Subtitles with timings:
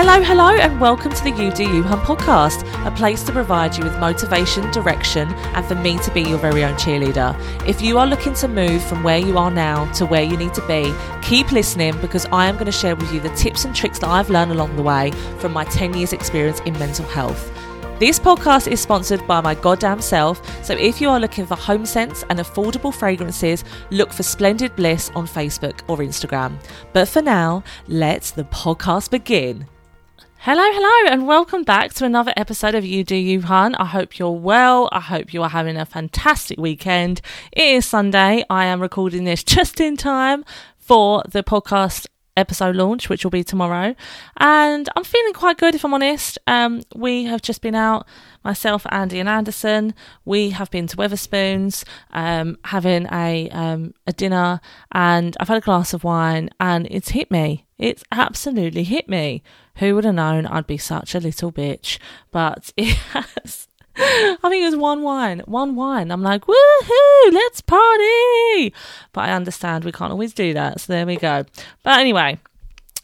[0.00, 3.76] Hello, hello, and welcome to the You Do You Hun podcast, a place to provide
[3.76, 7.34] you with motivation, direction, and for me to be your very own cheerleader.
[7.66, 10.54] If you are looking to move from where you are now to where you need
[10.54, 13.74] to be, keep listening because I am going to share with you the tips and
[13.74, 17.50] tricks that I've learned along the way from my 10 years' experience in mental health.
[17.98, 21.84] This podcast is sponsored by my goddamn self, so if you are looking for home
[21.84, 26.56] scents and affordable fragrances, look for Splendid Bliss on Facebook or Instagram.
[26.92, 29.66] But for now, let the podcast begin.
[30.42, 33.74] Hello, hello, and welcome back to another episode of You Do You Hun.
[33.74, 34.88] I hope you're well.
[34.92, 37.20] I hope you are having a fantastic weekend.
[37.50, 38.44] It is Sunday.
[38.48, 40.44] I am recording this just in time
[40.76, 42.06] for the podcast
[42.38, 43.94] episode launch, which will be tomorrow.
[44.38, 46.38] And I'm feeling quite good, if I'm honest.
[46.46, 48.06] Um, we have just been out,
[48.44, 49.94] myself, Andy, and Anderson.
[50.24, 54.60] We have been to Wetherspoons, um, having a um, a dinner,
[54.92, 57.66] and I've had a glass of wine, and it's hit me.
[57.78, 59.42] It's absolutely hit me.
[59.76, 61.98] Who would have known I'd be such a little bitch?
[62.30, 63.67] But it has.
[64.00, 66.12] I think it was one wine, one wine.
[66.12, 68.72] I'm like, woohoo, let's party.
[69.12, 70.80] But I understand we can't always do that.
[70.80, 71.44] So there we go.
[71.82, 72.38] But anyway,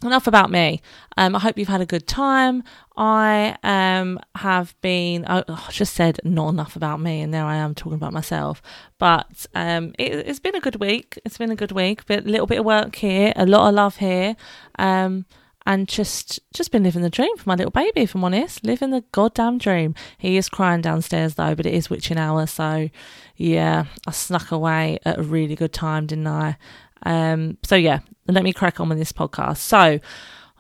[0.05, 0.83] enough about me.
[1.17, 2.63] Um, I hope you've had a good time.
[2.97, 5.25] I um have been.
[5.29, 8.63] Oh, I just said not enough about me, and there I am talking about myself.
[8.99, 11.19] But um, it, has been a good week.
[11.25, 12.07] It's been a good week.
[12.07, 14.37] But a little bit of work here, a lot of love here.
[14.79, 15.27] Um,
[15.67, 18.65] and just just been living the dream for my little baby, if I'm honest.
[18.65, 19.95] Living the goddamn dream.
[20.19, 22.91] He is crying downstairs though, but it is witching hour, so
[23.37, 26.57] yeah, I snuck away at a really good time, didn't I?
[27.05, 29.59] Um, so yeah, let me crack on with this podcast.
[29.59, 30.01] So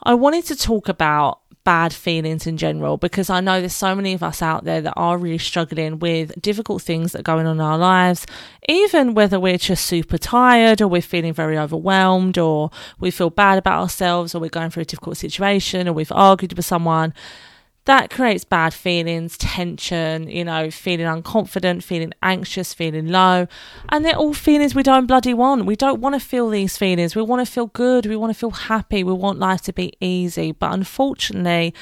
[0.02, 4.12] I wanted to talk about bad feelings in general because I know there's so many
[4.12, 7.56] of us out there that are really struggling with difficult things that are going on
[7.56, 8.26] in our lives,
[8.68, 12.70] even whether we're just super tired or we're feeling very overwhelmed or
[13.00, 16.54] we feel bad about ourselves or we're going through a difficult situation or we've argued
[16.54, 17.14] with someone
[17.86, 23.46] that creates bad feelings, tension, you know, feeling unconfident, feeling anxious, feeling low.
[23.90, 25.66] And they're all feelings we don't bloody want.
[25.66, 27.14] We don't want to feel these feelings.
[27.14, 28.06] We want to feel good.
[28.06, 29.04] We want to feel happy.
[29.04, 30.52] We want life to be easy.
[30.52, 31.74] But unfortunately,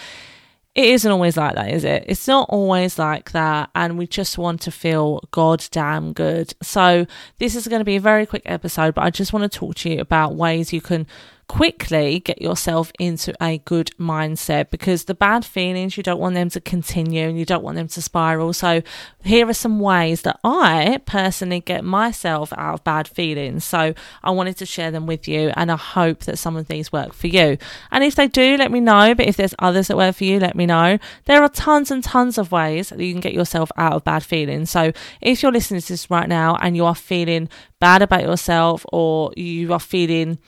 [0.75, 2.05] it isn't always like that, is it?
[2.09, 3.71] It's not always like that.
[3.75, 6.55] And we just want to feel goddamn good.
[6.63, 7.07] So,
[7.39, 9.77] this is going to be a very quick episode, but I just want to talk
[9.77, 11.07] to you about ways you can
[11.53, 16.49] quickly get yourself into a good mindset because the bad feelings, you don't want them
[16.49, 18.55] to continue and you don't want them to spiral.
[18.55, 18.81] So,
[19.23, 23.67] here are some ways that I personally get myself out of bad feelings.
[23.67, 23.93] So,
[24.25, 27.13] I wanted to share them with you and I hope that some of these work
[27.13, 27.59] for you.
[27.91, 29.15] And if they do, let me know.
[29.15, 30.99] But if there's others that work for you, let me know.
[31.27, 34.25] There are tons and tons of ways that you can get yourself out of bad
[34.25, 34.71] feelings.
[34.71, 38.87] So, if you're listening to this right now and you are feeling bad about yourself
[38.91, 40.39] or you are feeling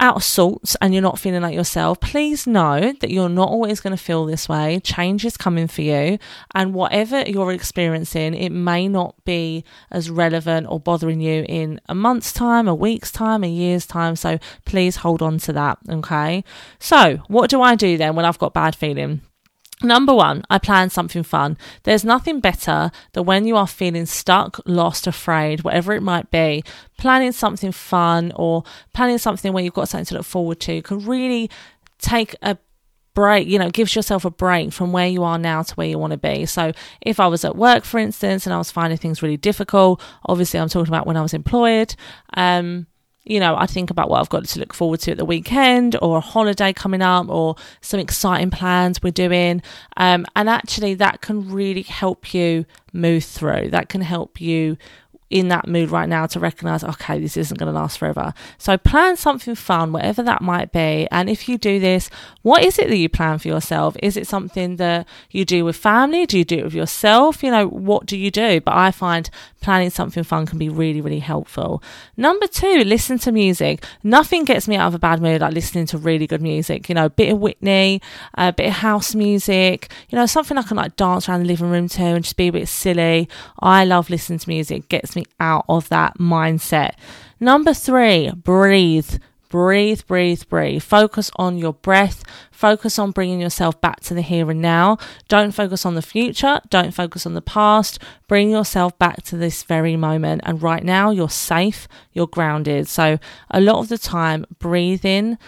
[0.00, 3.80] out of sorts and you're not feeling like yourself, please know that you're not always
[3.80, 4.80] going to feel this way.
[4.80, 6.18] Change is coming for you.
[6.54, 11.94] And whatever you're experiencing, it may not be as relevant or bothering you in a
[11.94, 14.16] month's time, a week's time, a year's time.
[14.16, 15.78] So please hold on to that.
[15.88, 16.44] Okay.
[16.78, 19.22] So, what do I do then when I've got bad feeling?
[19.82, 21.56] Number one, I plan something fun.
[21.84, 26.64] There's nothing better than when you are feeling stuck, lost, afraid, whatever it might be,
[26.96, 31.04] planning something fun or planning something where you've got something to look forward to can
[31.06, 31.48] really
[31.98, 32.58] take a
[33.14, 35.98] break, you know, gives yourself a break from where you are now to where you
[35.98, 36.46] want to be.
[36.46, 40.00] So if I was at work, for instance, and I was finding things really difficult,
[40.26, 41.94] obviously I'm talking about when I was employed,
[42.34, 42.86] um,
[43.28, 45.96] you know, I think about what I've got to look forward to at the weekend
[46.00, 49.62] or a holiday coming up or some exciting plans we're doing.
[49.96, 53.68] Um, and actually, that can really help you move through.
[53.70, 54.78] That can help you
[55.30, 58.32] in that mood right now to recognize, okay, this isn't going to last forever.
[58.56, 61.06] So plan something fun, whatever that might be.
[61.10, 62.08] And if you do this,
[62.42, 63.96] what is it that you plan for yourself?
[64.02, 66.24] Is it something that you do with family?
[66.24, 67.42] Do you do it with yourself?
[67.42, 68.60] You know, what do you do?
[68.60, 69.28] But I find
[69.60, 71.82] planning something fun can be really, really helpful.
[72.16, 73.84] Number two, listen to music.
[74.02, 76.88] Nothing gets me out of a bad mood like listening to really good music.
[76.88, 78.00] You know, a bit of Whitney,
[78.34, 81.70] a bit of house music, you know, something I can like dance around the living
[81.70, 83.28] room to and just be a bit silly.
[83.60, 84.88] I love listening to music.
[84.88, 86.94] Gets out of that mindset.
[87.40, 89.18] Number three, breathe.
[89.48, 90.82] Breathe, breathe, breathe.
[90.82, 92.22] Focus on your breath.
[92.50, 94.98] Focus on bringing yourself back to the here and now.
[95.28, 96.60] Don't focus on the future.
[96.68, 97.98] Don't focus on the past.
[98.26, 100.42] Bring yourself back to this very moment.
[100.44, 101.88] And right now, you're safe.
[102.12, 102.88] You're grounded.
[102.88, 103.18] So,
[103.50, 105.38] a lot of the time, breathe in,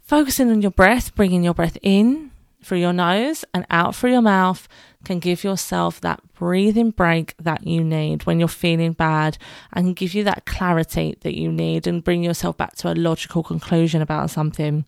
[0.00, 2.30] focusing on your breath, bringing your breath in
[2.64, 4.66] through your nose and out through your mouth
[5.04, 9.36] can give yourself that breathing break that you need when you're feeling bad
[9.72, 13.42] and give you that clarity that you need and bring yourself back to a logical
[13.42, 14.84] conclusion about something.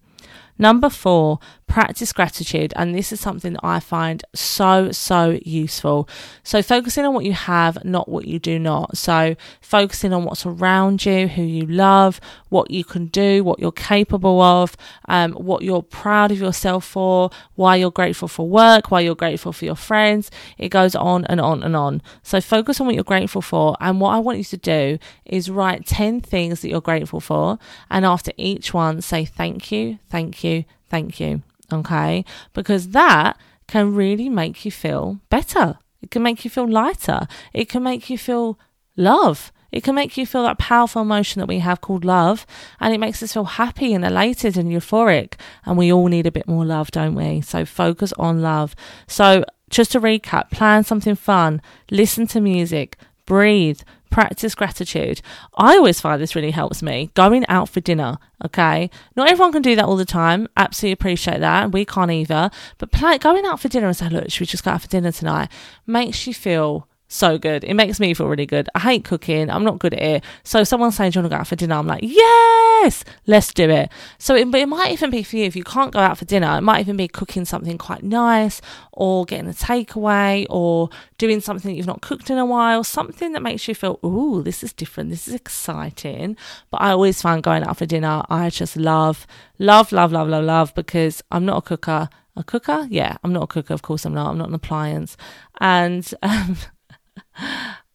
[0.58, 2.72] Number four, practice gratitude.
[2.76, 6.08] And this is something that I find so, so useful.
[6.42, 8.96] So, focusing on what you have, not what you do not.
[8.96, 13.72] So, focusing on what's around you, who you love, what you can do, what you're
[13.72, 14.76] capable of,
[15.08, 19.52] um, what you're proud of yourself for, why you're grateful for work, why you're grateful
[19.52, 20.30] for your friends.
[20.56, 22.00] It goes on and on and on.
[22.22, 23.76] So, focus on what you're grateful for.
[23.80, 27.58] And what I want you to do is write 10 things that you're grateful for.
[27.90, 31.42] And after each one, say thank you, thank you, thank you
[31.72, 32.24] okay?
[32.52, 33.36] Because that
[33.66, 35.78] can really make you feel better.
[36.02, 37.26] It can make you feel lighter.
[37.52, 38.58] It can make you feel
[38.96, 39.52] love.
[39.72, 42.46] It can make you feel that powerful emotion that we have called love,
[42.80, 45.34] and it makes us feel happy and elated and euphoric.
[45.64, 47.40] And we all need a bit more love, don't we?
[47.40, 48.74] So focus on love.
[49.06, 51.60] So, just to recap, plan something fun,
[51.90, 53.80] listen to music, breathe,
[54.10, 55.20] practice gratitude.
[55.56, 58.18] I always find this really helps me going out for dinner.
[58.44, 60.48] Okay, not everyone can do that all the time.
[60.56, 61.72] Absolutely appreciate that.
[61.72, 62.50] We can't either.
[62.78, 64.88] But play, going out for dinner and say, look, should we just go out for
[64.88, 65.50] dinner tonight?
[65.86, 67.64] Makes you feel so good.
[67.64, 68.68] It makes me feel really good.
[68.74, 69.48] I hate cooking.
[69.48, 70.24] I'm not good at it.
[70.42, 71.76] So someone saying, do you want to go out for dinner?
[71.76, 73.90] I'm like, yes, let's do it.
[74.18, 75.44] So it, it might even be for you.
[75.44, 78.60] If you can't go out for dinner, it might even be cooking something quite nice
[78.92, 83.32] or getting a takeaway or doing something that you've not cooked in a while, something
[83.32, 85.10] that makes you feel, ooh, this is different.
[85.10, 86.36] This is exciting.
[86.70, 89.26] But I always find going out for dinner, I just love,
[89.58, 92.08] love, love, love, love, love because I'm not a cooker.
[92.38, 92.86] A cooker?
[92.90, 93.72] Yeah, I'm not a cooker.
[93.72, 94.28] Of course, I'm not.
[94.28, 95.16] I'm not an appliance.
[95.58, 96.58] And, um,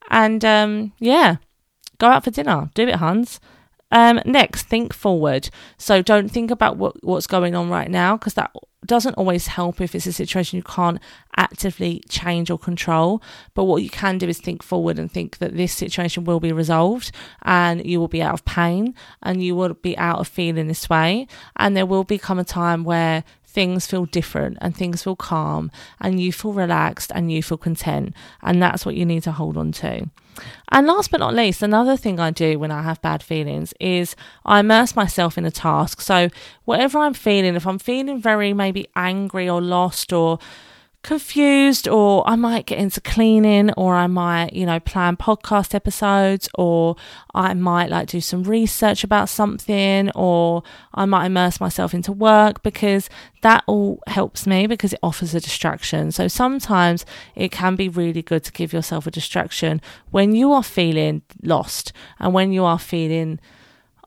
[0.10, 1.38] and um, yeah,
[1.98, 2.70] go out for dinner.
[2.74, 3.40] Do it, huns.
[3.92, 5.50] Um, next, think forward.
[5.78, 8.52] So don't think about what, what's going on right now because that
[8.86, 11.00] doesn't always help if it's a situation you can't
[11.36, 13.22] actively change or control.
[13.54, 16.52] But what you can do is think forward and think that this situation will be
[16.52, 17.12] resolved
[17.44, 20.90] and you will be out of pain and you will be out of feeling this
[20.90, 21.28] way.
[21.58, 25.70] And there will become a time where things feel different and things feel calm
[26.00, 28.14] and you feel relaxed and you feel content.
[28.42, 30.10] And that's what you need to hold on to.
[30.72, 34.16] And last but not least, another thing I do when I have bad feelings is
[34.46, 36.00] I immerse myself in a task.
[36.00, 36.30] So,
[36.64, 40.40] whatever I'm feeling, if I'm feeling very maybe angry or lost or
[41.04, 46.48] confused or I might get into cleaning or I might, you know, plan podcast episodes
[46.56, 46.96] or
[47.34, 50.64] I might like do some research about something or
[50.94, 53.10] I might immerse myself into work because
[53.42, 56.12] that all helps me because it offers a distraction.
[56.12, 57.06] So sometimes
[57.36, 59.82] it can be really good to give yourself a distraction
[60.12, 63.40] when you are feeling lost and when you are feeling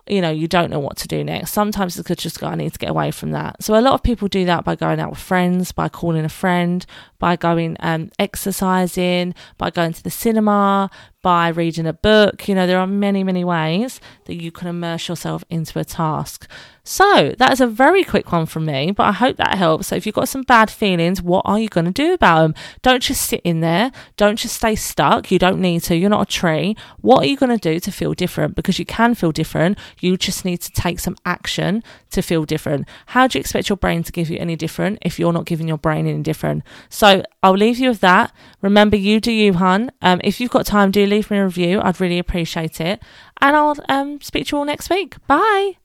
[0.07, 1.53] you know, you don't know what to do next.
[1.53, 3.63] Sometimes it's just go, I need to get away from that.
[3.63, 6.29] So a lot of people do that by going out with friends, by calling a
[6.29, 6.85] friend,
[7.19, 10.91] by going um, exercising, by going to the cinema,
[11.25, 12.47] by reading a book.
[12.47, 16.47] You know, there are many, many ways that you can immerse yourself into a task.
[16.87, 19.87] So that is a very quick one from me, but I hope that helps.
[19.87, 22.55] So if you've got some bad feelings, what are you going to do about them?
[22.83, 23.91] Don't just sit in there.
[24.19, 25.31] Don't just stay stuck.
[25.31, 25.97] You don't need to.
[25.97, 26.77] You're not a tree.
[27.01, 28.55] What are you going to do to feel different?
[28.55, 29.79] Because you can feel different.
[30.01, 32.87] You just need to take some action to feel different.
[33.07, 35.67] How do you expect your brain to give you any different if you're not giving
[35.67, 36.65] your brain any different?
[36.91, 38.31] So I'll leave you with that.
[38.61, 39.91] Remember, you do you, hun.
[40.03, 41.81] Um, if you've got time, do leave me a review.
[41.81, 43.01] I'd really appreciate it.
[43.41, 45.25] And I'll um, speak to you all next week.
[45.27, 45.77] Bye.